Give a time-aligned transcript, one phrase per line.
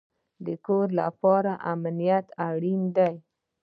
[0.45, 3.11] د کور لپاره امنیت اړین دی